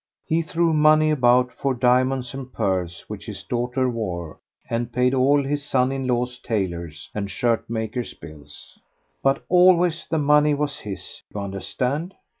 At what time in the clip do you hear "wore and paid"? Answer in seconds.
3.87-5.13